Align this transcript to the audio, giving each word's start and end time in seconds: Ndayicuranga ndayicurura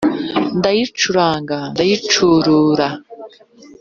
Ndayicuranga 0.57 1.57
ndayicurura 1.73 2.87